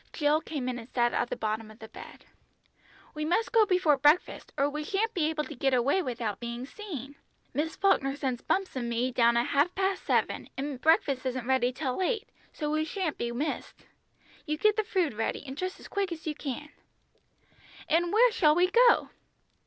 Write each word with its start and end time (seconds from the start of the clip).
Jill 0.13 0.41
came 0.41 0.67
in 0.67 0.79
and 0.79 0.89
sat 0.89 1.13
on 1.13 1.27
the 1.29 1.35
bottom 1.35 1.69
of 1.69 1.77
the 1.77 1.87
bed. 1.87 2.25
"We 3.13 3.23
must 3.23 3.51
go 3.51 3.67
before 3.67 3.97
breakfast, 3.97 4.51
or 4.57 4.67
we 4.67 4.83
shan't 4.83 5.13
be 5.13 5.29
able 5.29 5.43
to 5.43 5.53
get 5.53 5.75
away 5.75 6.01
without 6.01 6.39
being 6.39 6.65
seen. 6.65 7.13
Miss 7.53 7.75
Falkner 7.75 8.15
sends 8.15 8.41
Bumps 8.41 8.75
and 8.75 8.89
me 8.89 9.11
down 9.11 9.37
at 9.37 9.45
half 9.45 9.75
past 9.75 10.03
seven, 10.03 10.49
and 10.57 10.81
breakfast 10.81 11.23
isn't 11.27 11.45
ready 11.45 11.71
till 11.71 12.01
eight, 12.01 12.27
so 12.51 12.71
we 12.71 12.83
shan't 12.83 13.19
be 13.19 13.31
missed. 13.31 13.85
You 14.47 14.57
get 14.57 14.75
the 14.75 14.83
food 14.83 15.13
ready 15.13 15.43
and 15.45 15.55
dress 15.55 15.79
as 15.79 15.87
quick 15.87 16.11
as 16.11 16.25
you 16.25 16.33
can." 16.33 16.69
"And 17.87 18.11
where 18.11 18.31
shall 18.31 18.55
we 18.55 18.71
go?" 18.71 19.11